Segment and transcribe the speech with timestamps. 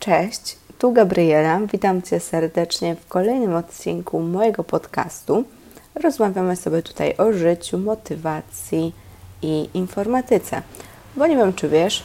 [0.00, 1.60] Cześć, tu Gabriela.
[1.72, 5.44] Witam Cię serdecznie w kolejnym odcinku mojego podcastu.
[5.94, 8.94] Rozmawiamy sobie tutaj o życiu, motywacji
[9.42, 10.62] i informatyce.
[11.16, 12.02] Bo nie wiem, czy wiesz,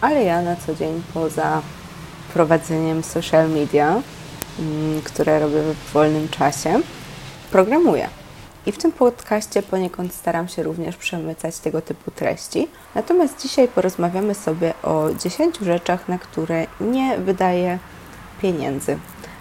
[0.00, 1.62] ale ja na co dzień poza
[2.32, 4.02] prowadzeniem social media,
[4.58, 6.80] mm, które robię w wolnym czasie,
[7.50, 8.08] programuję.
[8.66, 12.68] I w tym podcaście poniekąd staram się również przemycać tego typu treści.
[12.94, 17.78] Natomiast dzisiaj porozmawiamy sobie o 10 rzeczach, na które nie wydaję
[18.42, 18.98] pieniędzy.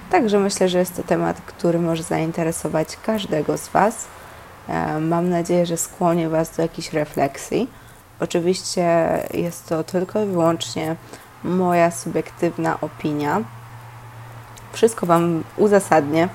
[0.09, 4.05] Także myślę, że jest to temat, który może zainteresować każdego z Was.
[4.67, 7.69] E, mam nadzieję, że skłonię Was do jakiejś refleksji.
[8.19, 10.95] Oczywiście jest to tylko i wyłącznie
[11.43, 13.41] moja subiektywna opinia.
[14.73, 16.29] Wszystko Wam uzasadnię,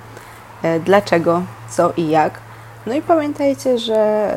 [0.62, 2.51] e, dlaczego, co i jak.
[2.86, 4.34] No i pamiętajcie, że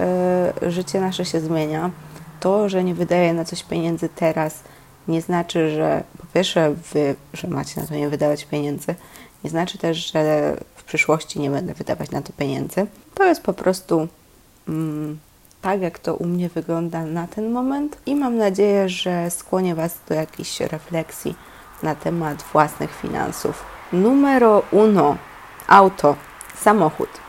[0.63, 1.91] y, życie nasze się zmienia.
[2.39, 4.63] To, że nie wydaję na coś pieniędzy teraz,
[5.07, 8.95] nie znaczy, że po pierwsze wy, że macie na to nie wydawać pieniędzy,
[9.43, 12.87] nie znaczy też, że w przyszłości nie będę wydawać na to pieniędzy.
[13.13, 14.07] To jest po prostu
[14.67, 15.19] mm,
[15.61, 19.97] tak, jak to u mnie wygląda na ten moment i mam nadzieję, że skłonię Was
[20.09, 21.35] do jakiejś refleksji
[21.83, 23.63] na temat własnych finansów.
[23.93, 25.17] Numero uno.
[25.67, 26.15] Auto,
[26.57, 27.24] samochód.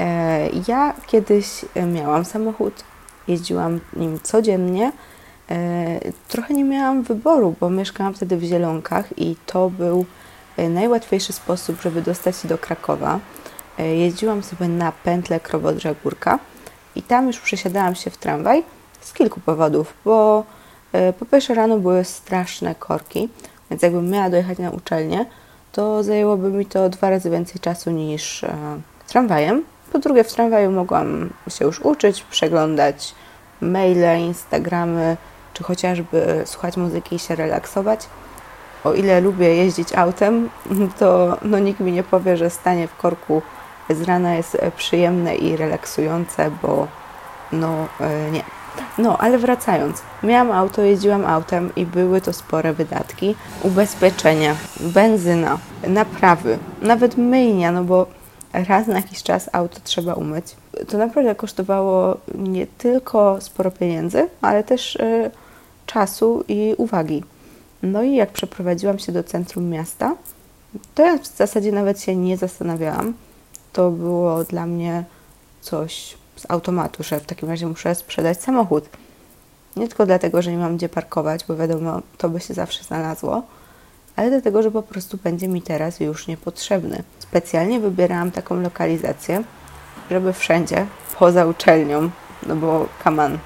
[0.00, 2.84] E, ja kiedyś miałam samochód,
[3.28, 4.92] jeździłam nim codziennie.
[5.50, 10.06] E, trochę nie miałam wyboru, bo mieszkałam wtedy w Zielonkach i to był
[10.56, 13.18] e, najłatwiejszy sposób, żeby dostać się do Krakowa.
[13.78, 16.38] Jeździłam sobie na pętlę Krowodrza-Górka
[16.94, 18.62] i tam już przesiadałam się w tramwaj
[19.00, 20.44] z kilku powodów, bo
[21.18, 23.28] po pierwsze rano były straszne korki,
[23.70, 25.26] więc jakbym miała dojechać na uczelnię,
[25.72, 28.44] to zajęłoby mi to dwa razy więcej czasu niż
[29.08, 29.64] tramwajem.
[29.92, 33.14] Po drugie, w tramwaju mogłam się już uczyć, przeglądać
[33.60, 35.16] maile, Instagramy,
[35.54, 38.06] czy chociażby słuchać muzyki i się relaksować.
[38.84, 40.50] O ile lubię jeździć autem,
[40.98, 43.42] to no, nikt mi nie powie, że stanie w korku
[43.90, 46.88] z rana jest przyjemne i relaksujące, bo
[47.52, 48.42] no e, nie.
[48.98, 53.34] No, ale wracając, miałam auto, jeździłam autem i były to spore wydatki.
[53.62, 58.06] Ubezpieczenia, benzyna, naprawy, nawet myjnia, no bo
[58.52, 60.44] raz na jakiś czas auto trzeba umyć.
[60.88, 65.30] To naprawdę kosztowało nie tylko sporo pieniędzy, ale też y,
[65.86, 67.24] czasu i uwagi.
[67.82, 70.16] No i jak przeprowadziłam się do centrum miasta,
[70.94, 73.14] to ja w zasadzie nawet się nie zastanawiałam.
[73.72, 75.04] To było dla mnie
[75.60, 78.84] coś z automatu, że w takim razie muszę sprzedać samochód.
[79.76, 83.42] Nie tylko dlatego, że nie mam gdzie parkować, bo wiadomo, to by się zawsze znalazło,
[84.16, 87.02] ale dlatego, że po prostu będzie mi teraz już niepotrzebny.
[87.30, 89.42] Specjalnie wybierałam taką lokalizację,
[90.10, 90.86] żeby wszędzie,
[91.18, 92.10] poza uczelnią,
[92.46, 93.38] no bo kaman,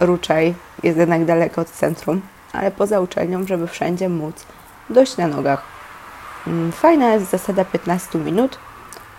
[0.00, 2.20] Ruczaj jest jednak daleko od centrum,
[2.52, 4.46] ale poza uczelnią, żeby wszędzie móc
[4.90, 5.62] dojść na nogach.
[6.46, 8.58] Mm, fajna jest zasada 15 minut,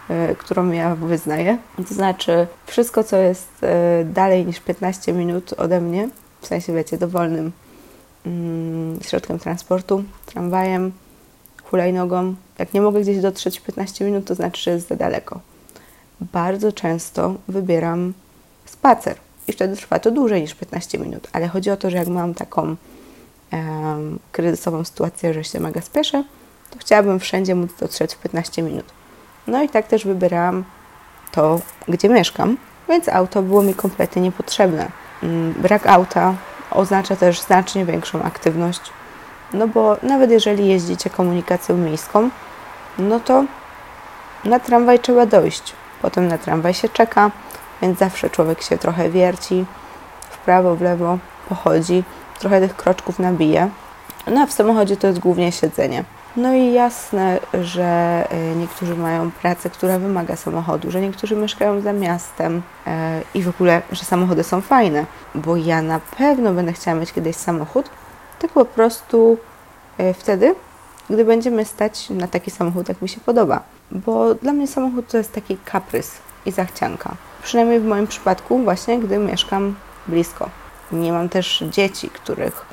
[0.09, 1.57] yy, którą ja wyznaję.
[1.87, 6.09] To znaczy, wszystko, co jest yy, dalej niż 15 minut ode mnie,
[6.41, 7.51] w sensie, wiecie, dowolnym
[8.25, 10.91] Mm, środkiem transportu, tramwajem,
[11.73, 12.35] hulajnogą.
[12.59, 15.39] Jak nie mogę gdzieś dotrzeć w 15 minut, to znaczy, że jest za daleko.
[16.21, 18.13] Bardzo często wybieram
[18.65, 19.17] spacer
[19.47, 22.33] i wtedy trwa to dłużej niż 15 minut, ale chodzi o to, że jak mam
[22.33, 22.75] taką
[24.31, 26.23] kryzysową sytuację, że się mega spieszę,
[26.69, 28.85] to chciałabym wszędzie móc dotrzeć w 15 minut.
[29.47, 30.63] No i tak też wybierałam
[31.31, 32.57] to, gdzie mieszkam,
[32.89, 34.91] więc auto było mi kompletnie niepotrzebne.
[35.23, 36.35] Mm, brak auta
[36.71, 38.81] oznacza też znacznie większą aktywność.
[39.53, 42.29] No bo nawet jeżeli jeździcie komunikacją miejską,
[42.99, 43.43] no to
[44.45, 45.73] na tramwaj trzeba dojść.
[46.01, 47.31] Potem na tramwaj się czeka,
[47.81, 49.65] więc zawsze człowiek się trochę wierci
[50.29, 51.17] w prawo, w lewo,
[51.49, 52.03] pochodzi,
[52.39, 53.69] trochę tych kroczków nabije.
[54.27, 56.03] No a w samochodzie to jest głównie siedzenie.
[56.35, 61.93] No i jasne, że y, niektórzy mają pracę, która wymaga samochodu, że niektórzy mieszkają za
[61.93, 62.91] miastem y,
[63.33, 67.35] i w ogóle, że samochody są fajne, bo ja na pewno będę chciała mieć kiedyś
[67.35, 67.89] samochód,
[68.39, 69.37] tylko po prostu
[69.99, 70.55] y, wtedy,
[71.09, 73.63] gdy będziemy stać na taki samochód, jak mi się podoba.
[73.91, 76.11] Bo dla mnie samochód to jest taki kaprys
[76.45, 77.15] i zachcianka.
[77.43, 79.75] Przynajmniej w moim przypadku, właśnie gdy mieszkam
[80.07, 80.49] blisko.
[80.91, 82.65] Nie mam też dzieci, których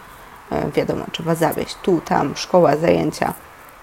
[0.75, 3.35] wiadomo, trzeba zawieźć tu, tam, szkoła, zajęcia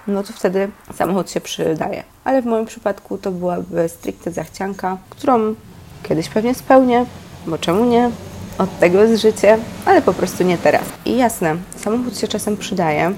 [0.08, 2.04] no to wtedy samochód się przydaje.
[2.24, 5.56] Ale w moim przypadku to byłaby stricte zachcianka, którą
[6.04, 7.06] kiedyś pewnie spełnię,
[7.48, 8.12] bo czemu nie?
[8.58, 10.84] Od tego jest życie, ale po prostu nie teraz.
[11.06, 13.14] I jasne, samochód się czasem przydaje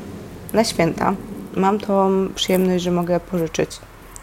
[0.53, 1.13] na święta.
[1.55, 3.79] Mam tą przyjemność, że mogę pożyczyć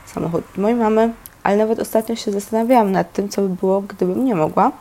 [0.07, 4.35] samochód mojej mamy, ale nawet ostatnio się zastanawiałam nad tym, co by było, gdybym nie
[4.35, 4.73] mogła.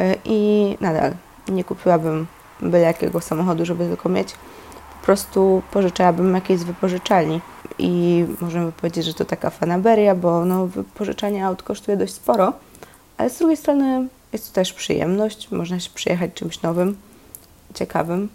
[0.00, 1.12] Y, I nadal
[1.48, 2.26] nie kupiłabym
[2.60, 4.34] byle jakiego samochodu, żeby tylko mieć
[5.04, 7.40] prostu pożyczałabym jakieś z wypożyczalni.
[7.78, 12.52] I możemy powiedzieć, że to taka fanaberia, bo no, wypożyczanie aut kosztuje dość sporo,
[13.18, 16.96] ale z drugiej strony jest to też przyjemność, można się przyjechać czymś nowym,
[17.74, 18.28] ciekawym.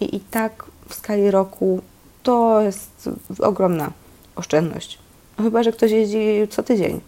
[0.00, 1.80] I, i tak w skali roku
[2.22, 3.08] to jest
[3.38, 3.92] ogromna
[4.36, 4.98] oszczędność.
[5.38, 6.18] No chyba, że ktoś jeździ
[6.50, 7.00] co tydzień,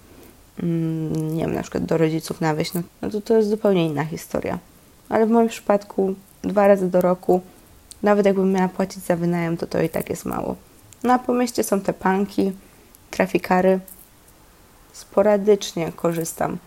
[0.63, 3.87] mm, nie wiem, na przykład do rodziców na wieś, no, no to to jest zupełnie
[3.87, 4.59] inna historia.
[5.09, 7.41] Ale w moim przypadku dwa razy do roku,
[8.03, 10.57] nawet jakbym miała płacić za wynajem, to to i tak jest mało.
[11.03, 12.53] Na pomieście są te panki,
[13.11, 13.81] trafikary.
[14.93, 16.59] Sporadycznie korzystam,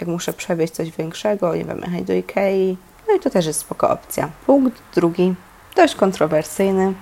[0.00, 2.76] jak muszę przewieźć coś większego, nie wiem, jechać do Ikei.
[3.08, 4.28] No i to też jest spoko opcja.
[4.46, 5.34] Punkt drugi,
[5.76, 6.92] dość kontrowersyjny.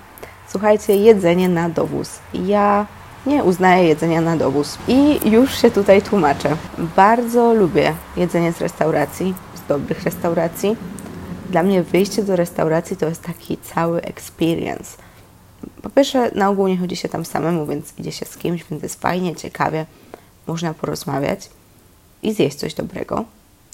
[0.47, 2.19] Słuchajcie, jedzenie na dowóz.
[2.33, 2.85] Ja
[3.25, 4.77] nie uznaję jedzenia na dowóz.
[4.87, 6.57] I już się tutaj tłumaczę.
[6.95, 10.77] Bardzo lubię jedzenie z restauracji, z dobrych restauracji.
[11.49, 14.97] Dla mnie wyjście do restauracji to jest taki cały experience.
[15.81, 18.83] Po pierwsze, na ogół nie chodzi się tam samemu, więc idzie się z kimś, więc
[18.83, 19.85] jest fajnie, ciekawie,
[20.47, 21.49] można porozmawiać
[22.23, 23.25] i zjeść coś dobrego.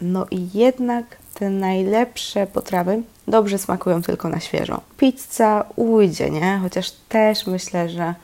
[0.02, 4.82] No i jednak te najlepsze potrawy dobrze smakują tylko na świeżo.
[4.98, 6.60] Pizza ujdzie, nie?
[6.62, 8.16] Chociaż też myślę, że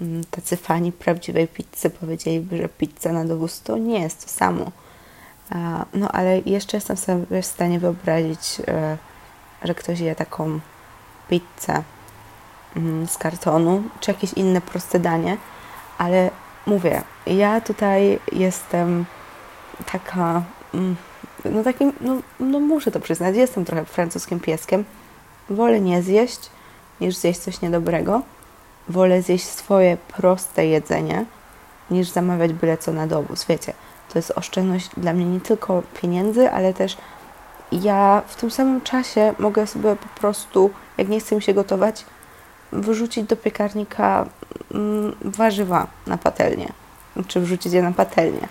[0.00, 4.70] mm, tacy fani prawdziwej pizzy powiedzieliby, że pizza na dowóz to nie jest to samo.
[5.94, 8.96] No ale jeszcze jestem sobie w stanie wyobrazić, e,
[9.62, 10.60] że ktoś je taką
[11.28, 11.82] pizzę
[12.76, 15.36] mm, z kartonu, czy jakieś inne proste danie,
[15.98, 16.30] ale
[16.66, 19.04] mówię, ja tutaj jestem
[19.84, 20.42] taka
[20.74, 20.96] mm,
[21.44, 24.84] no takim, no, no muszę to przyznać, jestem trochę francuskim pieskiem.
[25.50, 26.50] Wolę nie zjeść,
[27.00, 28.22] niż zjeść coś niedobrego.
[28.88, 31.24] Wolę zjeść swoje proste jedzenie,
[31.90, 33.44] niż zamawiać byle co na dowóz.
[33.44, 33.72] Wiecie,
[34.12, 36.96] to jest oszczędność dla mnie nie tylko pieniędzy, ale też
[37.72, 42.04] ja w tym samym czasie mogę sobie po prostu, jak nie chcę mi się gotować,
[42.72, 44.26] wyrzucić do piekarnika
[44.74, 46.72] mm, warzywa na patelnię,
[47.28, 48.48] czy wrzucić je na patelnię.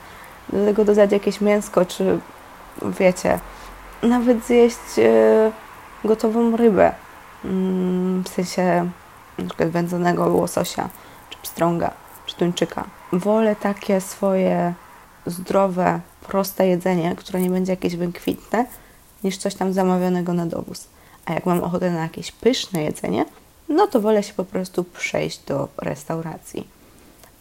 [0.49, 2.19] Do tego dodać jakieś mięsko, czy
[2.99, 3.39] wiecie,
[4.03, 5.51] nawet zjeść e,
[6.03, 6.91] gotową rybę,
[7.45, 8.89] mm, w sensie
[9.47, 10.89] przykład wędzonego łososia,
[11.29, 11.91] czy pstrąga,
[12.25, 12.83] czy tuńczyka.
[13.13, 14.73] Wolę takie swoje
[15.25, 18.65] zdrowe, proste jedzenie, które nie będzie jakieś wykwitne,
[19.23, 20.87] niż coś tam zamawianego na dowóz.
[21.25, 23.25] A jak mam ochotę na jakieś pyszne jedzenie,
[23.69, 26.67] no to wolę się po prostu przejść do restauracji.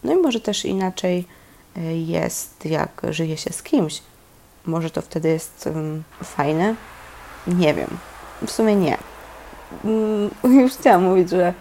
[0.05, 1.27] No i może też inaczej
[2.07, 4.03] jest, jak żyje się z kimś,
[4.67, 5.69] może to wtedy jest
[6.23, 6.75] fajne?
[7.47, 7.89] Nie wiem.
[8.47, 8.99] W sumie nie.
[9.85, 10.31] Um,
[10.63, 11.55] już chciałam mówić, że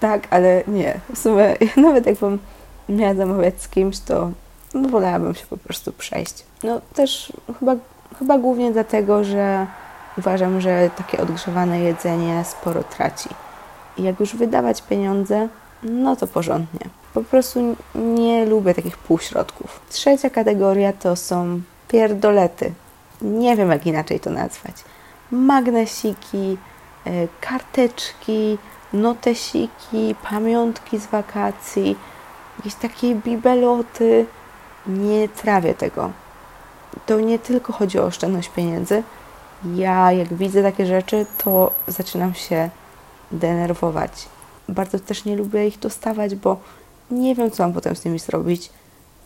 [0.00, 1.00] tak, ale nie.
[1.14, 2.38] W sumie nawet jakbym
[2.88, 4.30] miała zamawiać z kimś, to
[4.74, 6.44] no, wolałabym się po prostu przejść.
[6.62, 7.76] No też chyba,
[8.18, 9.66] chyba głównie dlatego, że
[10.18, 13.28] uważam, że takie odgrzewane jedzenie sporo traci.
[13.96, 15.48] I jak już wydawać pieniądze,
[15.82, 16.80] no to porządnie.
[17.18, 19.80] Po prostu nie lubię takich półśrodków.
[19.90, 22.72] Trzecia kategoria to są pierdolety.
[23.22, 24.74] Nie wiem, jak inaczej to nazwać.
[25.30, 26.58] Magnesiki,
[27.06, 27.10] e,
[27.40, 28.58] karteczki,
[28.92, 31.96] notesiki, pamiątki z wakacji,
[32.58, 34.26] jakieś takie bibeloty.
[34.86, 36.10] Nie trawię tego.
[37.06, 39.02] To nie tylko chodzi o oszczędność pieniędzy.
[39.74, 42.70] Ja, jak widzę takie rzeczy, to zaczynam się
[43.32, 44.28] denerwować.
[44.68, 46.56] Bardzo też nie lubię ich dostawać, bo
[47.10, 48.70] nie wiem, co mam potem z nimi zrobić.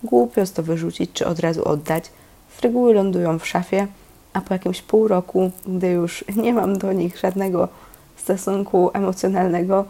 [0.03, 2.11] Głupio jest to wyrzucić, czy od razu oddać
[2.59, 3.87] z reguły lądują w szafie,
[4.33, 7.69] a po jakimś pół roku, gdy już nie mam do nich żadnego
[8.17, 9.85] stosunku emocjonalnego,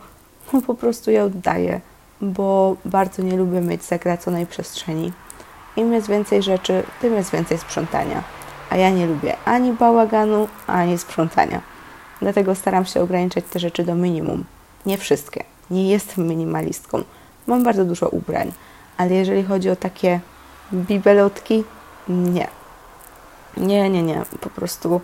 [0.66, 1.81] po prostu je oddaję,
[2.21, 5.12] bo bardzo nie lubię mieć zagraconej przestrzeni.
[5.76, 8.23] Im jest więcej rzeczy, tym jest więcej sprzątania.
[8.71, 11.61] A ja nie lubię ani bałaganu, ani sprzątania.
[12.21, 14.45] Dlatego staram się ograniczać te rzeczy do minimum.
[14.87, 15.45] Nie wszystkie.
[15.71, 17.02] Nie jestem minimalistką.
[17.46, 18.52] Mam bardzo dużo ubrań,
[18.96, 20.20] ale jeżeli chodzi o takie
[20.72, 21.64] bibelotki,
[22.08, 22.49] nie.
[23.56, 24.22] Nie, nie, nie.
[24.40, 25.00] Po prostu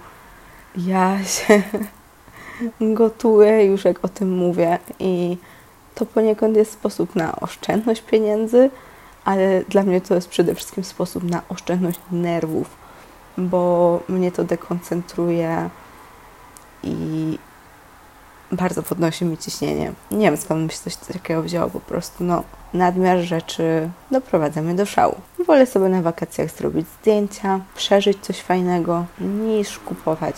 [0.77, 1.63] ja się
[3.01, 5.37] gotuję już jak o tym mówię i
[5.95, 8.71] to poniekąd jest sposób na oszczędność pieniędzy,
[9.25, 12.77] ale dla mnie to jest przede wszystkim sposób na oszczędność nerwów,
[13.39, 15.71] bo mnie to dekoncentruje
[16.83, 17.39] i
[18.53, 19.93] bardzo podnosi mi ciśnienie.
[20.11, 22.43] Nie wiem skąd mi się coś takiego wzięło, po prostu no
[22.75, 25.15] nadmiar rzeczy doprowadza mnie do szału.
[25.47, 30.37] Wolę sobie na wakacjach zrobić zdjęcia, przeżyć coś fajnego, niż kupować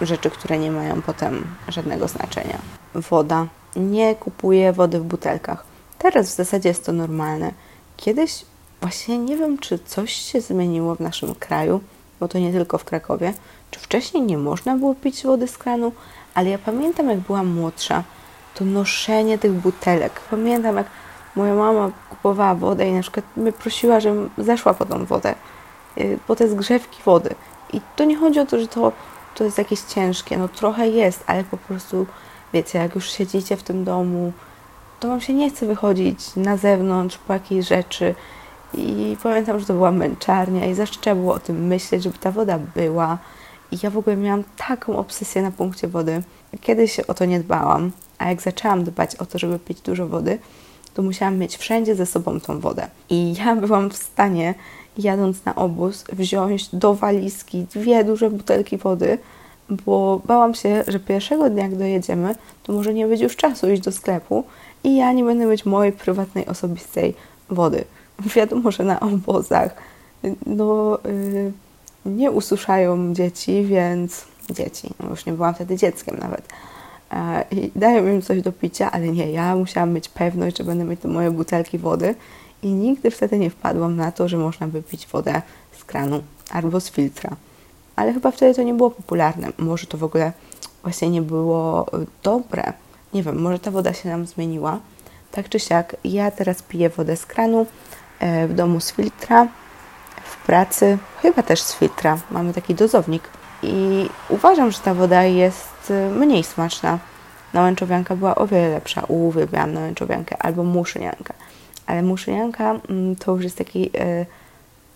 [0.00, 2.58] rzeczy, które nie mają potem żadnego znaczenia.
[2.94, 3.46] Woda.
[3.76, 5.64] Nie kupuję wody w butelkach.
[5.98, 7.52] Teraz w zasadzie jest to normalne.
[7.96, 8.44] Kiedyś
[8.80, 11.80] właśnie nie wiem, czy coś się zmieniło w naszym kraju,
[12.22, 13.32] bo to nie tylko w Krakowie.
[13.70, 15.92] Czy wcześniej nie można było pić wody z kranu,
[16.34, 18.02] ale ja pamiętam, jak byłam młodsza,
[18.54, 20.20] to noszenie tych butelek.
[20.30, 20.86] Pamiętam, jak
[21.36, 25.34] moja mama kupowała wodę i na przykład mnie prosiła, żebym zeszła po tą wodę,
[25.98, 27.34] y, po te zgrzewki wody.
[27.72, 28.92] I to nie chodzi o to, że to,
[29.34, 32.06] to jest jakieś ciężkie, no trochę jest, ale po prostu,
[32.52, 34.32] wiecie, jak już siedzicie w tym domu,
[35.00, 38.14] to wam się nie chce wychodzić na zewnątrz po jakieś rzeczy.
[38.74, 42.30] I pamiętam, że to była męczarnia i zawsze trzeba było o tym myśleć, żeby ta
[42.30, 43.18] woda była.
[43.72, 46.22] I ja w ogóle miałam taką obsesję na punkcie wody.
[46.60, 50.38] Kiedyś o to nie dbałam, a jak zaczęłam dbać o to, żeby pić dużo wody,
[50.94, 52.88] to musiałam mieć wszędzie ze sobą tą wodę.
[53.10, 54.54] I ja byłam w stanie,
[54.98, 59.18] jadąc na obóz, wziąć do walizki dwie duże butelki wody,
[59.70, 63.82] bo bałam się, że pierwszego dnia, jak dojedziemy, to może nie być już czasu iść
[63.82, 64.44] do sklepu
[64.84, 67.14] i ja nie będę mieć mojej prywatnej, osobistej
[67.50, 67.84] wody.
[68.36, 69.74] Wiadomo, że na obozach
[70.46, 71.52] no, yy,
[72.06, 76.48] nie ususzają dzieci, więc dzieci, no już nie byłam wtedy dzieckiem nawet,
[77.50, 81.00] i dają im coś do picia, ale nie, ja musiałam mieć pewność, że będę mieć
[81.00, 82.14] te moje butelki wody
[82.62, 85.42] i nigdy wtedy nie wpadłam na to, że można by pić wodę
[85.78, 87.36] z kranu albo z filtra.
[87.96, 89.48] Ale chyba wtedy to nie było popularne.
[89.58, 90.32] Może to w ogóle
[90.82, 91.86] właśnie nie było
[92.22, 92.72] dobre.
[93.14, 94.78] Nie wiem, może ta woda się nam zmieniła.
[95.30, 97.66] Tak czy siak, ja teraz piję wodę z kranu,
[98.48, 99.48] w domu z filtra,
[100.24, 102.18] w pracy chyba też z filtra.
[102.30, 103.22] Mamy taki dozownik
[103.62, 106.98] i uważam, że ta woda jest e, mniej smaczna.
[107.52, 109.04] Nałęczowianka była o wiele lepsza.
[109.08, 111.34] Uwielbiam nałęczowiankę albo muszyniankę.
[111.86, 114.26] Ale muszynianka mm, to już jest taki e,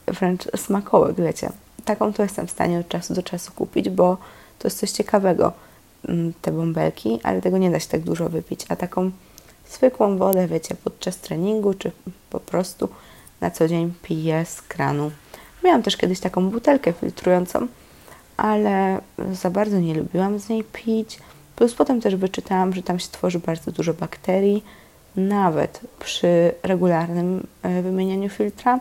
[0.06, 1.50] wręcz smakołek, wiecie.
[1.84, 4.16] Taką to jestem w stanie od czasu do czasu kupić, bo
[4.58, 5.52] to jest coś ciekawego
[6.08, 8.66] mm, te bąbelki, ale tego nie da się tak dużo wypić.
[8.68, 9.10] A taką
[9.70, 11.92] zwykłą wodę, wiecie, podczas treningu, czy
[12.30, 12.88] po prostu
[13.40, 15.10] na co dzień piję z kranu.
[15.64, 17.66] Miałam też kiedyś taką butelkę filtrującą,
[18.36, 19.00] ale
[19.32, 21.18] za bardzo nie lubiłam z niej pić.
[21.56, 24.64] Plus potem też wyczytałam, że tam się tworzy bardzo dużo bakterii,
[25.16, 28.78] nawet przy regularnym e, wymienianiu filtra.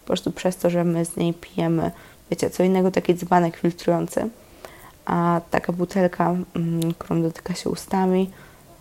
[0.00, 1.90] Po prostu przez to, że my z niej pijemy,
[2.30, 4.28] wiecie, co innego taki dzbanek filtrujący,
[5.04, 8.30] a taka butelka, mm, którą dotyka się ustami,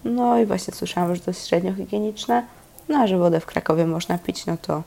[0.04, 2.46] no i właśnie słyszałam, że to średnio higieniczne,
[2.90, 4.84] no a że wodę w Krakowie można pić, no to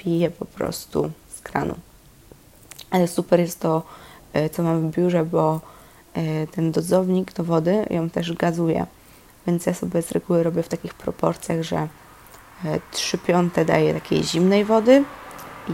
[0.00, 1.74] piję po prostu z kranu.
[2.90, 3.82] Ale super jest to,
[4.32, 5.60] e, co mam w biurze, bo
[6.14, 8.86] e, ten dozownik do wody ją też gazuje.
[9.46, 11.88] Więc ja sobie z reguły robię w takich proporcjach, że
[12.90, 15.04] 3 e, piąte daję takiej zimnej wody,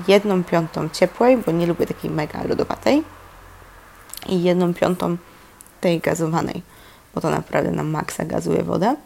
[0.09, 3.02] jedną piątą ciepłej, bo nie lubię takiej mega lodowatej
[4.28, 5.16] i jedną piątą
[5.80, 6.62] tej gazowanej
[7.16, 8.97] bo to naprawdę na maksa gazuje wodę.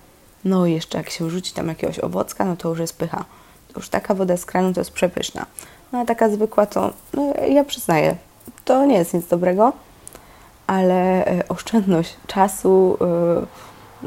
[0.45, 3.25] No i jeszcze jak się rzuci tam jakiegoś owocka, no to już jest pycha.
[3.77, 5.47] Już taka woda z kranu to jest przepyszna.
[5.93, 8.17] No a taka zwykła to, no ja przyznaję,
[8.65, 9.73] to nie jest nic dobrego,
[10.67, 12.99] ale e, oszczędność czasu,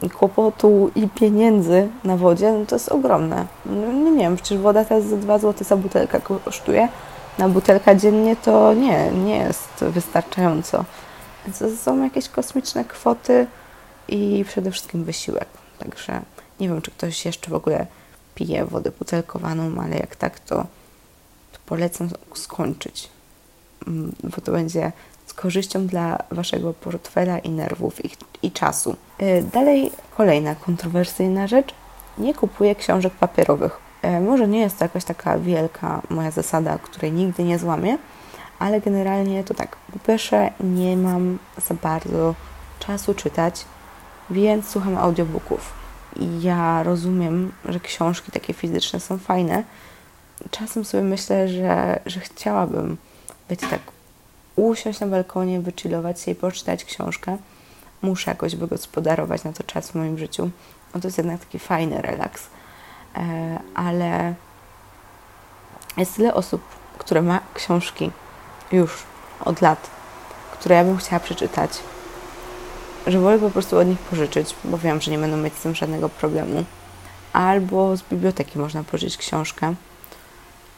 [0.01, 3.45] yy, kłopotu i pieniędzy na wodzie, no to jest ogromne.
[3.65, 6.87] No, nie wiem, przecież woda teraz za 2 zł za butelkę kosztuje.
[7.37, 10.85] Na butelka dziennie to nie, nie jest wystarczająco.
[11.45, 13.47] Więc to są jakieś kosmiczne kwoty,
[14.07, 15.47] i przede wszystkim wysiłek.
[15.79, 16.21] Także
[16.59, 17.87] nie wiem, czy ktoś jeszcze w ogóle
[18.35, 20.55] pije wodę butelkowaną, ale jak tak, to,
[21.51, 23.09] to polecam skończyć,
[23.87, 24.91] mm, bo to będzie
[25.25, 28.09] z korzyścią dla Waszego portfela i nerwów i,
[28.41, 28.95] i czasu.
[29.21, 31.73] Y, dalej kolejna kontrowersyjna rzecz.
[32.17, 33.77] Nie kupuję książek papierowych.
[34.05, 37.97] Y, może nie jest to jakaś taka wielka moja zasada, której nigdy nie złamię,
[38.59, 39.75] ale generalnie to tak.
[39.93, 42.35] Po pierwsze, nie mam za bardzo
[42.79, 43.65] czasu czytać
[44.29, 45.82] więc słucham audiobooków.
[46.15, 49.63] I ja rozumiem, że książki takie fizyczne są fajne.
[50.51, 52.97] Czasem sobie myślę, że, że chciałabym,
[53.49, 53.79] wiecie, tak
[54.55, 57.37] usiąść na balkonie, wychillować się i poczytać książkę.
[58.01, 60.49] Muszę jakoś wygospodarować na to czas w moim życiu.
[60.93, 62.47] No to jest jednak taki fajny relaks.
[63.15, 64.33] E, ale
[65.97, 66.61] jest tyle osób,
[66.97, 68.11] które ma książki
[68.71, 69.03] już
[69.45, 69.89] od lat,
[70.51, 71.71] które ja bym chciała przeczytać
[73.07, 75.75] że wolę po prostu od nich pożyczyć, bo wiem, że nie będą mieć z tym
[75.75, 76.63] żadnego problemu.
[77.33, 79.73] Albo z biblioteki można pożyczyć książkę.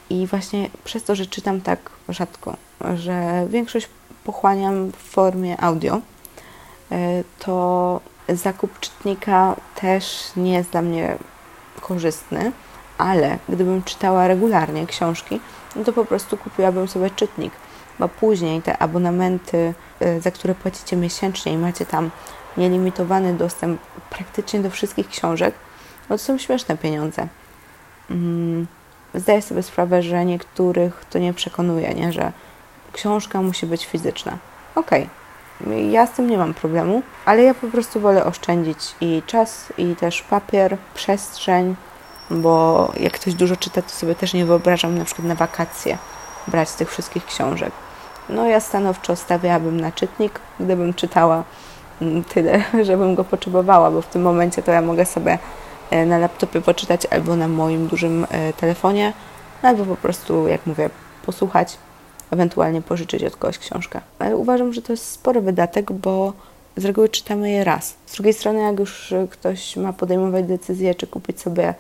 [0.10, 1.80] I właśnie przez to, że czytam tak
[2.10, 2.58] rzadko,
[2.96, 3.88] że większość
[4.24, 6.02] pochłaniam w formie audio,
[6.92, 11.18] e, to zakup czytnika też nie jest dla mnie
[11.82, 12.52] korzystny,
[12.98, 15.40] ale gdybym czytała regularnie książki,
[15.76, 17.54] no to po prostu kupiłabym sobie czytnik
[18.00, 22.12] bo później te abonamenty, y, za które płacicie miesięcznie i macie tam
[22.58, 25.56] nielimitowany dostęp praktycznie do wszystkich książek,
[26.10, 27.28] no to są śmieszne pieniądze.
[28.10, 28.68] Mm,
[29.14, 32.12] zdaję sobie sprawę, że niektórych to nie przekonuje, nie?
[32.12, 32.32] że
[32.94, 34.38] książka musi być fizyczna.
[34.76, 35.10] Okej,
[35.62, 35.82] okay.
[35.92, 39.96] Ja z tym nie mam problemu, ale ja po prostu wolę oszczędzić i czas, i
[39.96, 41.76] też papier, przestrzeń,
[42.30, 45.98] bo jak ktoś dużo czyta, to sobie też nie wyobrażam na przykład na wakacje
[46.48, 47.72] brać tych wszystkich książek.
[48.30, 51.44] No ja stanowczo stawiałabym na czytnik, gdybym czytała
[52.02, 55.40] mm, tyle, żebym go potrzebowała, bo w tym momencie to ja mogę sobie
[55.92, 59.14] e, na laptopie poczytać albo na moim dużym e, telefonie,
[59.62, 60.90] albo po prostu, jak mówię,
[61.26, 61.78] posłuchać,
[62.32, 64.02] ewentualnie pożyczyć od kogoś książkę.
[64.20, 66.34] Ale uważam, że to jest spory wydatek, bo
[66.78, 67.96] z reguły czytamy je raz.
[68.06, 71.74] Z drugiej strony, jak już ktoś ma podejmować decyzję, czy kupić sobie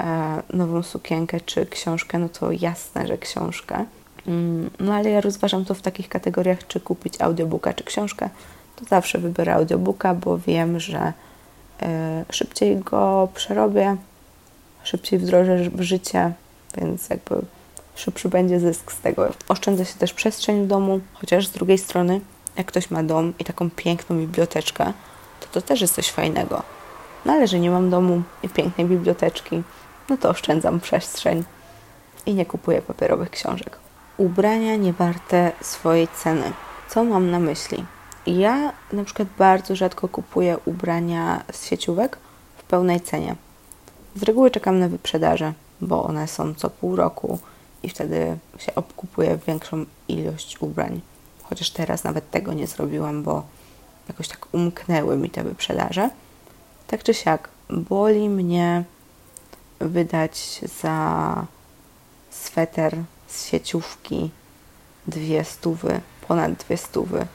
[0.00, 3.84] e, nową sukienkę, czy książkę, no to jasne, że książkę.
[4.28, 8.30] Mm, no ale ja rozważam to w takich kategoriach, czy kupić audiobooka, czy książkę.
[8.76, 11.12] To zawsze wybiorę audiobooka, bo wiem, że
[11.82, 13.96] e, szybciej go przerobię,
[14.84, 16.32] szybciej wdrożę w życie,
[16.76, 17.34] więc jakby
[17.94, 19.28] szybszy będzie zysk z tego.
[19.48, 22.20] Oszczędza się też przestrzeń w domu, chociaż z drugiej strony,
[22.56, 24.92] jak ktoś ma dom i taką piękną biblioteczkę,
[25.40, 26.62] to to też jest coś fajnego.
[27.24, 29.62] No ale że nie mam domu i pięknej biblioteczki,
[30.10, 31.44] no to oszczędzam przestrzeń
[32.26, 33.85] i nie kupuję papierowych książek.
[34.16, 36.52] Ubrania nie warte swojej ceny.
[36.88, 37.84] Co mam na myśli?
[38.26, 42.18] Ja na przykład bardzo rzadko kupuję ubrania z sieciówek
[42.56, 43.36] w pełnej cenie.
[44.16, 47.38] Z reguły czekam na wyprzedaże, bo one są co pół roku
[47.82, 51.00] i wtedy się obkupuję większą ilość ubrań.
[51.42, 53.42] Chociaż teraz nawet tego nie zrobiłam, bo
[54.08, 56.10] jakoś tak umknęły mi te wyprzedaże.
[56.86, 58.84] Tak czy siak, boli mnie
[59.80, 61.46] wydać za
[62.30, 62.96] sweter
[63.26, 64.30] z sieciówki
[65.06, 67.26] dwie stówy, ponad dwie stówy.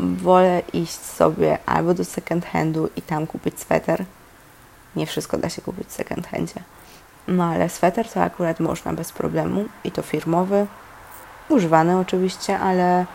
[0.00, 4.04] Wolę iść sobie albo do second handu i tam kupić sweter.
[4.96, 6.62] Nie wszystko da się kupić w second handzie.
[7.28, 10.66] No ale sweter to akurat można bez problemu i to firmowy,
[11.48, 13.06] używany oczywiście, ale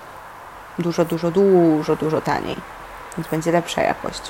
[0.80, 2.56] dużo, dużo, dużo, dużo taniej.
[3.18, 4.22] Więc będzie lepsza jakość.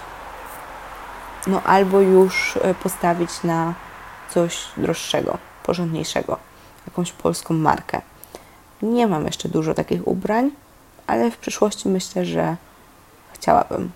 [1.48, 3.74] No albo już e, postawić na
[4.30, 6.38] coś droższego, porządniejszego,
[6.88, 8.02] jakąś polską markę.
[8.82, 10.52] Nie mam jeszcze dużo takich ubrań,
[11.08, 12.56] ale w przyszłości myślę, że
[13.34, 13.92] chciałabym.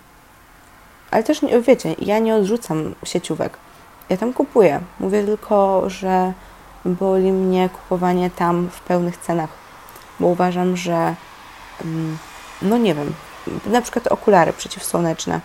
[1.11, 3.57] Ale też, wiecie, ja nie odrzucam sieciówek.
[4.09, 4.81] Ja tam kupuję.
[4.99, 6.33] Mówię tylko, że
[6.85, 9.49] boli mnie kupowanie tam w pełnych cenach,
[10.19, 11.15] bo uważam, że
[11.83, 12.17] mm,
[12.61, 13.13] no nie wiem,
[13.65, 15.41] na przykład okulary przeciwsłoneczne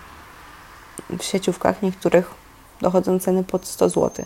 [1.19, 2.31] w sieciówkach niektórych
[2.81, 4.25] dochodzą ceny pod 100 zł,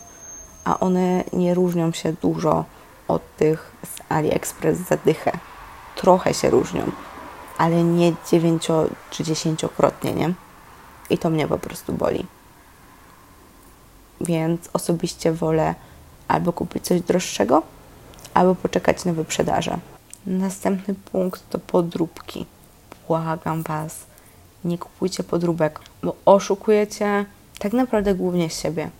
[0.64, 2.64] a one nie różnią się dużo
[3.08, 5.32] od tych z AliExpress za dychę.
[5.96, 6.90] Trochę się różnią,
[7.58, 8.66] ale nie 9
[9.10, 10.34] czy 10-krotnie, nie?
[11.10, 12.26] I to mnie po prostu boli
[14.20, 15.74] więc osobiście wolę
[16.28, 17.62] albo kupić coś droższego,
[18.34, 19.78] albo poczekać na wyprzedaże.
[20.26, 22.46] Następny punkt to podróbki.
[23.08, 23.98] Błagam Was,
[24.64, 27.26] nie kupujcie podróbek, bo oszukujecie
[27.58, 28.90] tak naprawdę głównie siebie.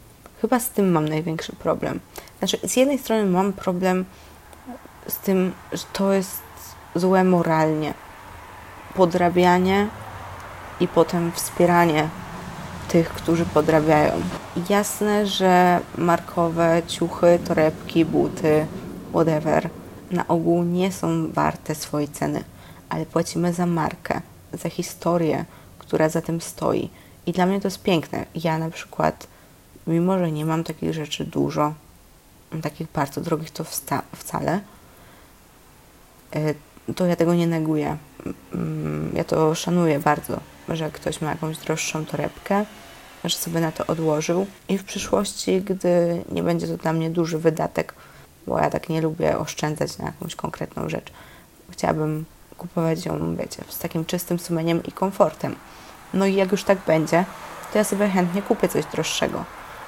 [0.41, 2.01] Chyba z tym mam największy problem.
[2.39, 4.05] Znaczy, z jednej strony mam problem
[5.09, 6.43] z tym, że to jest
[6.95, 7.95] złe moralnie.
[8.95, 9.89] Podrabianie
[10.81, 12.09] i potem wspieranie
[12.89, 14.13] tych, którzy podrabiają.
[14.69, 18.67] Jasne, że markowe ciuchy, torebki, buty,
[19.13, 19.71] whatever,
[20.11, 22.45] na ogół nie są warte swojej ceny,
[22.89, 24.21] ale płacimy za markę,
[24.53, 25.45] za historię,
[25.79, 26.91] która za tym stoi.
[27.27, 28.27] I dla mnie to jest piękne.
[28.35, 29.27] Ja na przykład,
[29.87, 31.75] mimo że nie mam takich rzeczy dużo,
[32.63, 33.65] takich bardzo drogich to
[34.17, 34.61] wcale,
[36.35, 36.55] e,
[36.97, 37.97] to ja tego nie neguję.
[38.55, 42.65] Mm, ja to szanuję bardzo, że ktoś ma jakąś droższą torebkę,
[43.25, 47.39] że sobie na to odłożył i w przyszłości, gdy nie będzie to dla mnie duży
[47.39, 47.95] wydatek,
[48.47, 51.13] bo ja tak nie lubię oszczędzać na jakąś konkretną rzecz,
[51.71, 52.25] chciałabym
[52.59, 55.57] kupować ją, wiecie, z takim czystym sumieniem i komfortem.
[56.15, 57.25] No i jak już tak będzie,
[57.73, 59.45] to ja sobie chętnie kupię coś droższego,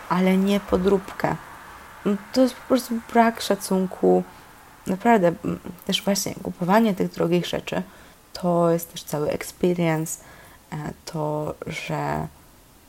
[0.09, 1.37] ale nie podróbkę.
[2.07, 4.23] No to jest po prostu brak szacunku.
[4.87, 5.33] Naprawdę,
[5.87, 7.83] też właśnie kupowanie tych drogich rzeczy
[8.33, 10.25] to jest też cały experience,
[10.73, 12.27] e, to, że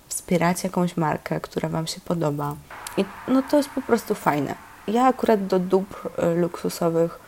[0.08, 2.56] wspieracie jakąś markę, która Wam się podoba.
[2.98, 4.56] I no to jest po prostu fajne.
[4.88, 7.20] Ja akurat do dóbr e, luksusowych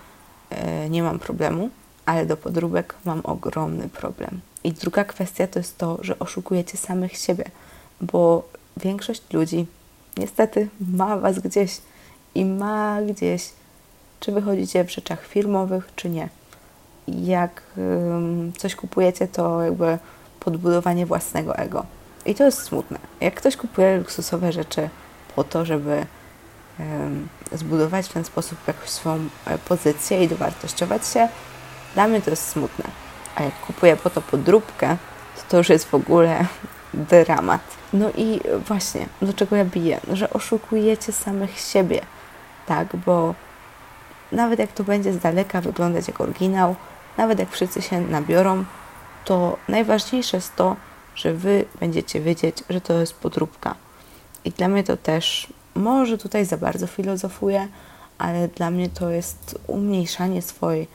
[0.50, 1.70] e, nie mam problemu,
[2.06, 4.42] ale do podróbek mam ogromny problem.
[4.64, 7.46] I druga kwestia to jest to, że oszukujecie samych siebie,
[8.02, 8.44] bo
[8.78, 9.68] większość ludzi
[10.20, 11.78] niestety ma Was gdzieś
[12.36, 13.50] i ma gdzieś,
[14.20, 16.30] czy wychodzicie w rzeczach firmowych, czy nie.
[17.08, 17.64] Jak
[18.58, 19.98] coś kupujecie, to jakby
[20.40, 21.86] podbudowanie własnego ego.
[22.26, 23.00] I to jest smutne.
[23.22, 24.90] Jak ktoś kupuje luksusowe rzeczy
[25.36, 26.06] po to, żeby
[27.52, 31.28] zbudować w ten sposób jakąś swoją e, pozycję i dowartościować się,
[31.94, 32.86] dla mnie to jest smutne.
[33.36, 34.98] A jak kupuję po to podróbkę,
[35.36, 36.46] to to już jest w ogóle
[36.94, 37.62] dramat.
[37.94, 40.00] No i właśnie, do czego ja biję?
[40.14, 42.02] Że oszukujecie samych siebie,
[42.66, 42.96] tak?
[43.06, 43.36] Bo
[44.32, 46.76] nawet jak to będzie z daleka wyglądać jak oryginał,
[47.18, 48.66] nawet jak wszyscy się nabiorą,
[49.26, 50.76] to najważniejsze jest to,
[51.16, 53.76] że Wy będziecie wiedzieć, że to jest podróbka.
[54.46, 57.68] I dla mnie to też, może tutaj za bardzo filozofuję,
[58.18, 60.88] ale dla mnie to jest umniejszanie swojej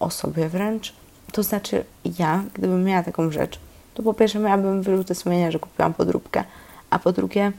[0.00, 0.94] osoby wręcz.
[1.32, 1.84] To znaczy,
[2.18, 3.60] ja, gdybym miała taką rzecz,
[3.98, 6.44] to po pierwsze miałabym wyrzuty sumienia, że kupiłam podróbkę,
[6.90, 7.52] a po drugie,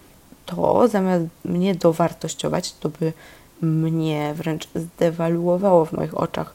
[0.45, 3.13] to zamiast mnie dowartościować, to by
[3.62, 6.54] mnie wręcz zdewaluowało w moich oczach.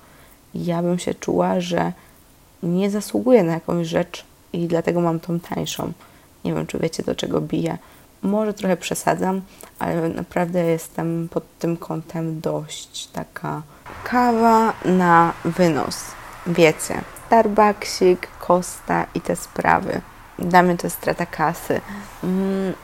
[0.54, 1.92] Ja bym się czuła, że
[2.62, 5.92] nie zasługuję na jakąś rzecz i dlatego mam tą tańszą.
[6.44, 7.78] Nie wiem, czy wiecie, do czego biję.
[8.22, 9.40] Może trochę przesadzam,
[9.78, 13.62] ale naprawdę jestem pod tym kątem dość taka
[14.04, 16.04] kawa na wynos.
[16.46, 20.00] Wiecie, Starbucksik, Costa i te sprawy.
[20.38, 21.80] Dla mnie to jest strata kasy.
[22.24, 22.74] Mm,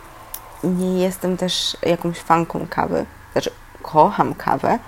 [0.64, 3.06] nie jestem też jakąś fanką kawy.
[3.32, 3.50] Znaczy,
[3.82, 4.78] kocham kawę,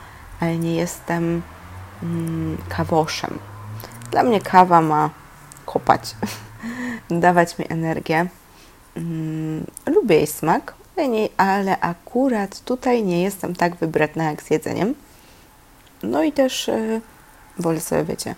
[0.41, 1.43] ale nie jestem
[2.03, 3.39] mm, kawoszem.
[4.11, 5.11] Dla mnie kawa ma
[5.67, 6.17] kopać,
[7.11, 8.27] dawać mi energię.
[8.97, 14.51] Mm, lubię jej smak, ale, nie, ale akurat tutaj nie jestem tak wybredna jak z
[14.51, 14.95] jedzeniem.
[16.03, 17.01] No i też yy,
[17.59, 18.35] wolę sobie, wiecie,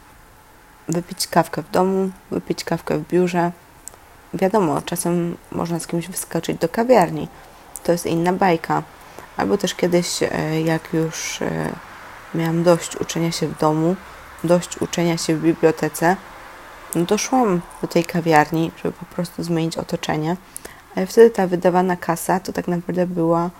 [0.89, 3.53] wypić kawkę w domu, wypić kawkę w biurze.
[4.35, 7.29] Wiadomo, czasem można z kimś wyskoczyć do kawiarni.
[7.85, 8.83] To jest inna bajka.
[9.37, 11.73] Albo też kiedyś, e, jak już e,
[12.35, 13.97] miałam dość uczenia się w domu,
[14.45, 16.17] dość uczenia się w bibliotece,
[16.95, 20.37] no to szłam do tej kawiarni, żeby po prostu zmienić otoczenie.
[20.97, 23.51] Ale wtedy ta wydawana kasa to tak naprawdę była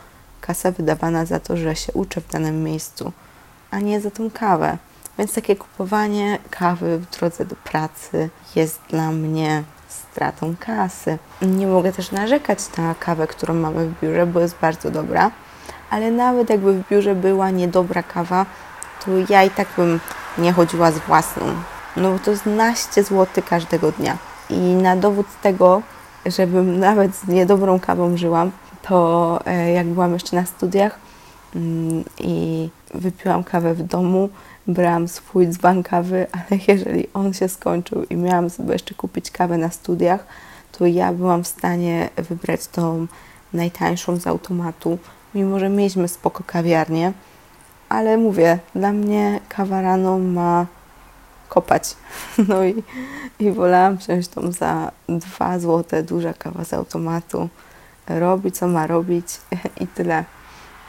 [0.41, 3.13] kasa wydawana za to, że się uczę w danym miejscu,
[3.71, 4.79] a nie za tą kawę.
[5.19, 11.19] Więc takie kupowanie kawy w drodze do pracy jest dla mnie stratą kasy.
[11.43, 15.31] Nie mogę też narzekać na kawę, którą mamy w biurze, bo jest bardzo dobra,
[15.91, 18.47] ale nawet jakby w biurze była niedobra kawa,
[19.05, 20.01] to ja i tak bym
[20.39, 21.47] nie chodziła z własną.
[21.97, 24.17] No bo to jest naście zł każdego dnia.
[24.51, 25.83] I na dowód tego,
[26.27, 28.51] żebym nawet z niedobrą kawą żyłam,
[28.83, 30.99] to e, jak byłam jeszcze na studiach
[31.57, 34.29] mm, i wypiłam kawę w domu,
[34.67, 39.59] brałam swój dzban kawy, ale jeżeli on się skończył i miałam sobie jeszcze kupić kawę
[39.59, 40.27] na studiach,
[40.73, 43.07] to ja byłam w stanie wybrać tą
[43.53, 44.99] najtańszą z automatu,
[45.35, 47.13] mimo że mieliśmy spoko kawiarnię,
[47.89, 50.67] ale mówię, dla mnie kawa rano ma
[51.49, 51.97] kopać.
[52.49, 52.83] No i,
[53.39, 57.49] i wolałam wziąć tą za 2 złote duża kawa z automatu,
[58.09, 59.27] robi co ma robić
[59.81, 60.25] i tyle.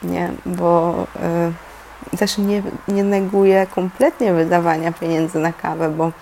[0.02, 1.65] Nie, bo y,
[2.18, 6.12] też nie, nie neguję kompletnie wydawania pieniędzy na kawę, bo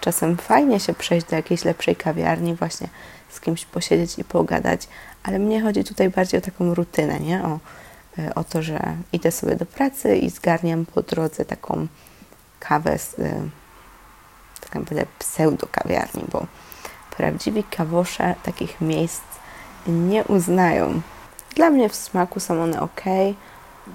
[0.00, 2.88] czasem fajnie się przejść do jakiejś lepszej kawiarni, właśnie
[3.30, 4.88] z kimś posiedzieć i pogadać,
[5.22, 7.44] ale mnie chodzi tutaj bardziej o taką rutynę, nie?
[7.44, 7.58] O,
[8.18, 11.86] y, o to, że idę sobie do pracy i zgarniam po drodze taką
[12.60, 13.50] kawę z y,
[14.60, 16.46] tak naprawdę pseudo kawiarni, bo
[17.16, 19.22] prawdziwi kawosze takich miejsc
[19.86, 21.00] nie uznają.
[21.54, 23.02] Dla mnie w smaku są one ok,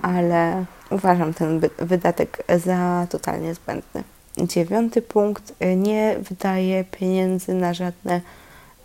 [0.01, 4.03] ale uważam ten wydatek za totalnie zbędny.
[4.37, 5.53] Dziewiąty punkt.
[5.77, 8.21] Nie wydaje pieniędzy na żadne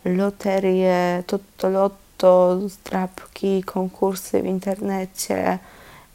[0.05, 5.59] loterie, to lotto, zdrabki, konkursy w internecie,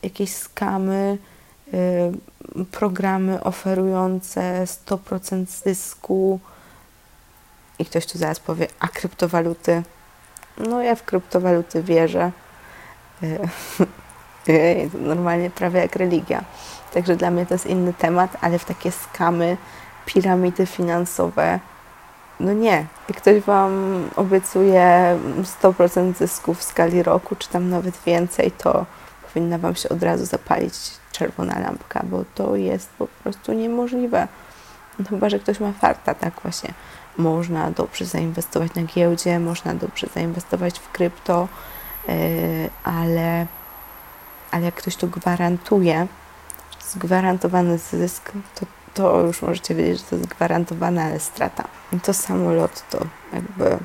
[0.03, 1.17] jakieś skamy,
[1.73, 6.39] y, programy oferujące 100% zysku.
[7.79, 9.83] I ktoś tu zaraz powie, a kryptowaluty?
[10.57, 12.31] No ja w kryptowaluty wierzę.
[13.23, 13.39] Y,
[14.93, 16.43] normalnie prawie jak religia.
[16.93, 19.57] Także dla mnie to jest inny temat, ale w takie skamy,
[20.05, 21.59] piramidy finansowe,
[22.39, 22.85] no nie.
[23.09, 25.17] Jak ktoś Wam obiecuje
[25.61, 28.85] 100% zysku w skali roku, czy tam nawet więcej, to
[29.27, 30.73] powinna Wam się od razu zapalić
[31.11, 34.27] czerwona lampka, bo to jest po prostu niemożliwe.
[34.99, 36.73] No chyba, że ktoś ma farta, tak właśnie.
[37.17, 41.47] Można dobrze zainwestować na giełdzie, można dobrze zainwestować w krypto,
[42.07, 42.13] yy,
[42.83, 43.45] ale,
[44.51, 46.07] ale jak ktoś to gwarantuje,
[46.89, 51.63] zgwarantowany zysk, to, to już możecie wiedzieć, że to jest gwarantowana, strata.
[51.93, 52.49] I to samo
[52.89, 53.77] to jakby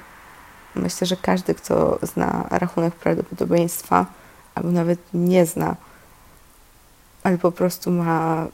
[0.74, 4.06] myślę, że każdy, kto zna rachunek prawdopodobieństwa,
[4.54, 5.76] albo nawet nie zna,
[7.22, 8.46] ale po prostu ma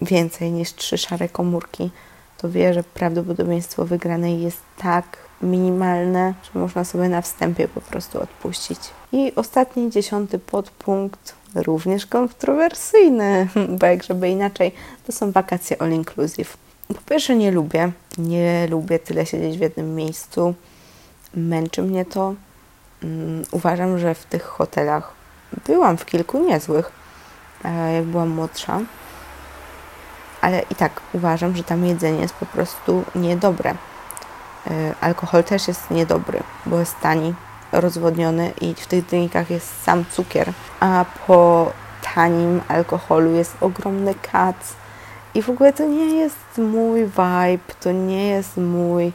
[0.00, 1.90] więcej niż trzy szare komórki,
[2.38, 5.04] to wie, że prawdopodobieństwo wygranej jest tak
[5.42, 8.80] minimalne, że można sobie na wstępie po prostu odpuścić.
[9.12, 14.72] I ostatni, dziesiąty podpunkt, również kontrowersyjny, bo jak żeby inaczej,
[15.06, 16.56] to są wakacje all inclusive.
[16.88, 17.92] Po pierwsze, nie lubię.
[18.18, 20.54] Nie lubię tyle siedzieć w jednym miejscu.
[21.34, 22.34] Męczy mnie to.
[23.02, 25.12] Mm, uważam, że w tych hotelach
[25.66, 26.92] byłam w kilku niezłych,
[27.64, 28.80] e, jak byłam młodsza,
[30.40, 33.74] ale i tak uważam, że tam jedzenie jest po prostu niedobre.
[34.66, 37.34] E, alkohol też jest niedobry, bo jest tani,
[37.72, 41.72] rozwodniony i w tych drinkach jest sam cukier, a po
[42.14, 44.56] tanim alkoholu jest ogromny kac.
[45.34, 49.12] I w ogóle to nie jest mój vibe, to nie jest mój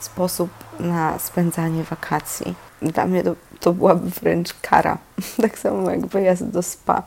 [0.00, 2.54] sposób na spędzanie wakacji.
[2.82, 4.98] Dla mnie to, to byłaby wręcz kara.
[5.42, 7.02] Tak samo jak wyjazd do spa.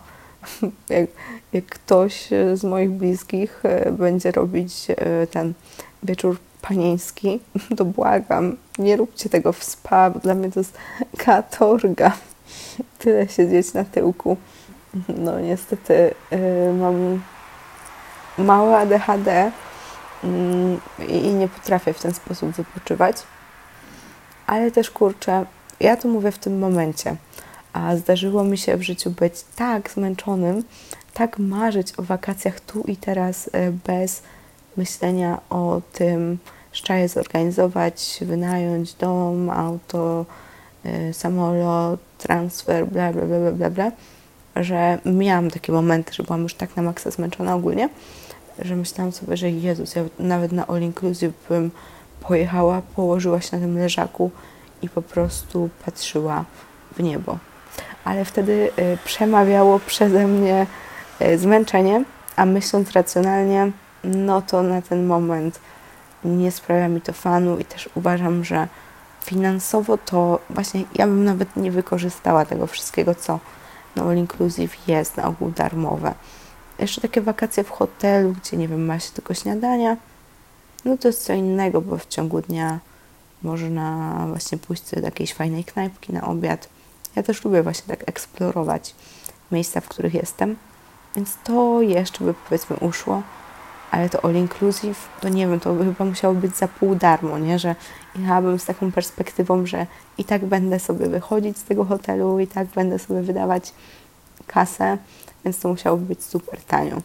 [0.90, 1.10] Jak,
[1.54, 5.54] jak ktoś z moich bliskich e, będzie robić e, ten
[6.04, 6.38] wieczór
[6.68, 7.40] panieński,
[7.78, 10.78] to błagam, nie róbcie tego w spa, bo dla mnie to jest
[11.18, 12.12] katorga.
[13.00, 14.38] Tyle siedzieć na tyłku.
[15.08, 17.22] No niestety yy, mam
[18.38, 19.52] małe ADHD
[21.00, 23.18] yy, i nie potrafię w ten sposób wypoczywać.
[24.48, 25.46] Ale też kurczę,
[25.80, 27.16] ja to mówię w tym momencie,
[27.74, 30.64] a zdarzyło mi się w życiu być tak zmęczonym,
[31.14, 34.22] tak marzyć o wakacjach tu i teraz yy, bez
[34.78, 36.38] myślenia o tym,
[36.90, 40.26] je zorganizować, wynająć dom, auto,
[40.86, 43.92] y, samolot, transfer, bla, bla, bla, bla, bla, bla,
[44.56, 47.90] że miałam takie momenty, że byłam już tak na maksa zmęczona ogólnie,
[48.60, 51.72] że myślałam sobie, że Jezus, ja nawet na all inclusive bym
[52.22, 54.32] pojechała, położyła się na tym leżaku
[54.82, 56.46] i po prostu patrzyła
[56.98, 57.38] w niebo.
[58.04, 60.68] Ale wtedy y, przemawiało przeze mnie
[61.22, 62.04] y, zmęczenie,
[62.36, 63.72] a myśląc racjonalnie,
[64.04, 65.60] no to na ten moment
[66.26, 68.68] nie sprawia mi to fanu i też uważam, że
[69.22, 73.40] finansowo to właśnie ja bym nawet nie wykorzystała tego wszystkiego, co
[73.96, 76.14] na All Inclusive jest na ogół darmowe.
[76.80, 79.98] Jeszcze takie wakacje w hotelu, gdzie nie wiem, ma się tylko śniadania,
[80.86, 82.80] no to jest co innego, bo w ciągu dnia
[83.44, 86.70] można właśnie pójść do jakiejś fajnej knajpki na obiad.
[87.16, 88.96] Ja też lubię właśnie tak eksplorować
[89.52, 90.56] miejsca, w których jestem,
[91.16, 93.22] więc to jeszcze by powiedzmy uszło
[93.94, 97.40] ale to all inclusive, to nie wiem, to by chyba musiało być za pół darmo,
[97.40, 97.60] nie?
[97.60, 97.76] Że
[98.16, 102.68] jechałabym z taką perspektywą, że i tak będę sobie wychodzić z tego hotelu, i tak
[102.68, 103.74] będę sobie wydawać
[104.48, 104.98] kasę,
[105.46, 106.98] więc to musiało być super tanio.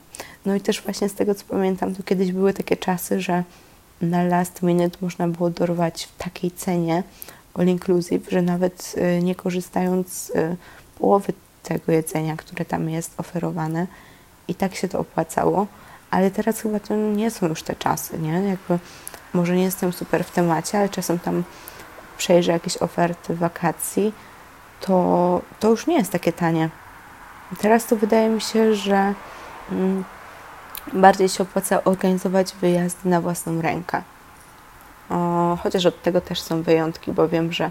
[0.47, 3.45] No i też właśnie z tego, co pamiętam, to kiedyś były takie czasy, że
[4.03, 7.03] na last minute można było dorwać w takiej cenie
[7.55, 10.57] all inclusive, że nawet y, nie korzystając z y,
[10.99, 13.87] połowy tego jedzenia, które tam jest oferowane,
[14.49, 15.67] i tak się to opłacało
[16.11, 18.33] ale teraz chyba to nie są już te czasy, nie?
[18.33, 18.79] Jakby
[19.33, 21.45] może nie jestem super w temacie, ale czasem tam
[22.19, 24.13] przejrzę jakieś oferty wakacji,
[24.81, 26.69] to, to już nie jest takie tanie.
[27.61, 29.15] Teraz to wydaje mi się, że
[29.73, 30.05] mm,
[30.93, 34.03] bardziej się opłaca organizować wyjazdy na własną rękę.
[35.11, 37.71] O, chociaż od tego też są wyjątki, bo wiem, że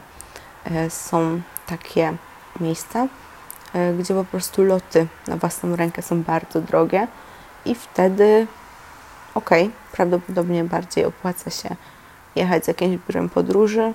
[0.66, 2.14] e, są takie
[2.60, 3.08] miejsca,
[3.74, 7.08] e, gdzie po prostu loty na własną rękę są bardzo drogie
[7.68, 8.48] i wtedy
[9.36, 9.50] ok,
[9.92, 11.76] prawdopodobnie bardziej opłaca się
[12.36, 13.94] jechać z jakimś biurem podróży,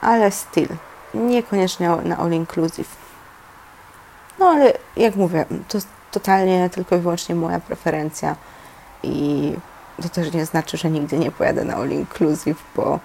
[0.00, 0.68] ale still,
[1.14, 2.96] niekoniecznie na all inclusive.
[4.38, 5.78] No ale jak mówię, to
[6.10, 8.36] totalnie tylko i wyłącznie moja preferencja
[9.02, 9.52] i
[10.02, 13.00] to też nie znaczy, że nigdy nie pojadę na all inclusive, bo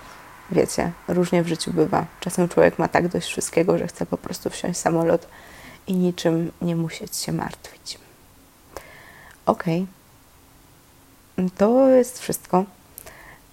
[0.51, 2.05] wiecie, różnie w życiu bywa.
[2.19, 5.27] Czasem człowiek ma tak dość wszystkiego, że chce po prostu wsiąść w samolot
[5.87, 8.08] i niczym nie musieć się martwić.
[9.49, 9.63] Ok.
[11.57, 12.63] To jest wszystko.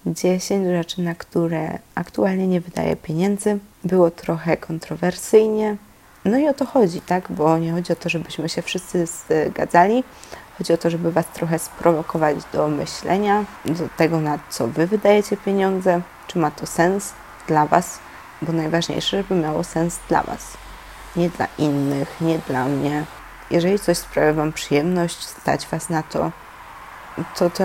[0.05, 3.59] 10 rzeczy, na które aktualnie nie wydaję pieniędzy.
[3.83, 5.77] Było trochę kontrowersyjnie.
[6.25, 7.31] No i o to chodzi, tak?
[7.31, 10.03] Bo nie chodzi o to, żebyśmy się wszyscy zgadzali.
[10.57, 15.37] Chodzi o to, żeby Was trochę sprowokować do myślenia, do tego, na co Wy wydajecie
[15.37, 17.13] pieniądze, czy ma to sens
[17.47, 17.99] dla Was,
[18.41, 20.57] bo najważniejsze, żeby miało sens dla Was,
[21.15, 23.05] nie dla innych, nie dla mnie,
[23.51, 26.31] jeżeli coś sprawia Wam przyjemność, stać Was na to,
[27.35, 27.63] to, to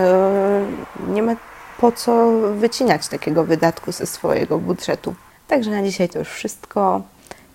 [1.07, 1.35] nie ma
[1.79, 5.15] po co wycinać takiego wydatku ze swojego budżetu.
[5.47, 7.01] Także na dzisiaj to już wszystko.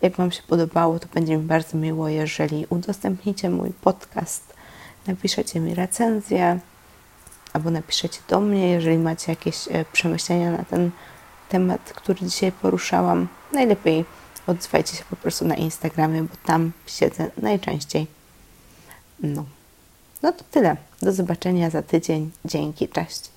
[0.03, 4.55] Jak Wam się podobało, to będzie mi bardzo miło, jeżeli udostępnicie mój podcast,
[5.07, 6.59] napiszecie mi recenzję
[7.53, 10.91] albo napiszecie do mnie, jeżeli macie jakieś e, przemyślenia na ten
[11.49, 13.29] temat, który dzisiaj poruszałam.
[13.53, 14.05] Najlepiej
[14.47, 18.18] odzywajcie się po prostu na Instagramie, bo tam siedzę najczęściej.
[19.21, 19.45] No.
[20.23, 20.77] No to tyle.
[21.03, 22.31] Do zobaczenia za tydzień.
[22.45, 23.31] Dzięki, cześć.